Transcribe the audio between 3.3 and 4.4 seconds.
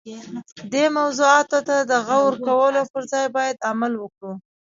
باید عمل وکړو.